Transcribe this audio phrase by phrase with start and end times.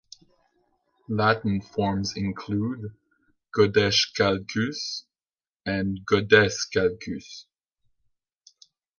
[1.09, 2.95] Latin forms include
[3.55, 5.03] "Godeschalcus"
[5.63, 7.45] and "Godescalcus".